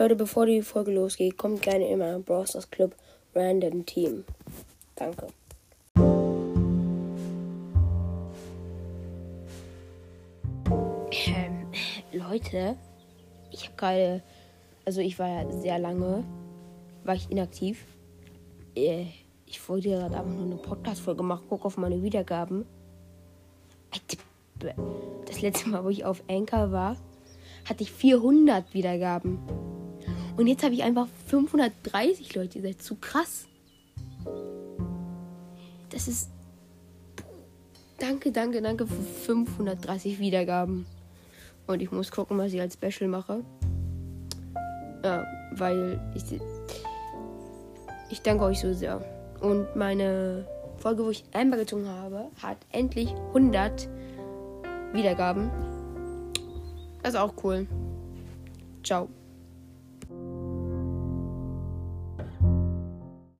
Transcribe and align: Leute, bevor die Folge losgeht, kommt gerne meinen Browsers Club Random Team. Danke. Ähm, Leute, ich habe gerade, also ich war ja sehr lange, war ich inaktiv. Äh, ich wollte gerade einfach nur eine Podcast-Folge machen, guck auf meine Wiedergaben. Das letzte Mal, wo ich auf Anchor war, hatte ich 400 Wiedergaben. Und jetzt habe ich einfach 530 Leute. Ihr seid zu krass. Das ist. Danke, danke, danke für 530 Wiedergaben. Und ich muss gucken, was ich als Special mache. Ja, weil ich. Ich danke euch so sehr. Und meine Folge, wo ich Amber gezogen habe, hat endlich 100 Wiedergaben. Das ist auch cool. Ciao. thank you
Leute, 0.00 0.16
bevor 0.16 0.46
die 0.46 0.62
Folge 0.62 0.92
losgeht, 0.92 1.36
kommt 1.36 1.60
gerne 1.60 1.94
meinen 1.94 2.24
Browsers 2.24 2.70
Club 2.70 2.96
Random 3.34 3.84
Team. 3.84 4.24
Danke. 4.96 5.26
Ähm, 11.26 11.66
Leute, 12.14 12.78
ich 13.50 13.66
habe 13.66 13.76
gerade, 13.76 14.22
also 14.86 15.02
ich 15.02 15.18
war 15.18 15.28
ja 15.28 15.52
sehr 15.52 15.78
lange, 15.78 16.24
war 17.04 17.14
ich 17.14 17.30
inaktiv. 17.30 17.84
Äh, 18.74 19.04
ich 19.44 19.68
wollte 19.68 19.90
gerade 19.90 20.16
einfach 20.16 20.32
nur 20.32 20.46
eine 20.46 20.56
Podcast-Folge 20.56 21.22
machen, 21.22 21.44
guck 21.50 21.66
auf 21.66 21.76
meine 21.76 22.02
Wiedergaben. 22.02 22.64
Das 25.26 25.42
letzte 25.42 25.68
Mal, 25.68 25.84
wo 25.84 25.90
ich 25.90 26.06
auf 26.06 26.22
Anchor 26.26 26.72
war, 26.72 26.96
hatte 27.68 27.82
ich 27.82 27.92
400 27.92 28.72
Wiedergaben. 28.72 29.59
Und 30.40 30.46
jetzt 30.46 30.64
habe 30.64 30.72
ich 30.72 30.82
einfach 30.82 31.06
530 31.26 32.34
Leute. 32.34 32.60
Ihr 32.60 32.64
seid 32.64 32.80
zu 32.80 32.94
krass. 32.94 33.46
Das 35.90 36.08
ist. 36.08 36.30
Danke, 37.98 38.32
danke, 38.32 38.62
danke 38.62 38.86
für 38.86 39.02
530 39.02 40.18
Wiedergaben. 40.18 40.86
Und 41.66 41.82
ich 41.82 41.92
muss 41.92 42.10
gucken, 42.10 42.38
was 42.38 42.54
ich 42.54 42.60
als 42.62 42.72
Special 42.72 43.10
mache. 43.10 43.44
Ja, 45.04 45.26
weil 45.56 46.00
ich. 46.14 46.40
Ich 48.08 48.22
danke 48.22 48.44
euch 48.44 48.60
so 48.60 48.72
sehr. 48.72 49.04
Und 49.42 49.76
meine 49.76 50.46
Folge, 50.78 51.04
wo 51.04 51.10
ich 51.10 51.22
Amber 51.34 51.58
gezogen 51.58 51.86
habe, 51.86 52.30
hat 52.42 52.56
endlich 52.70 53.10
100 53.10 53.90
Wiedergaben. 54.94 55.50
Das 57.02 57.12
ist 57.12 57.20
auch 57.20 57.34
cool. 57.44 57.66
Ciao. 58.82 59.10
thank 60.10 60.18
you 62.42 62.59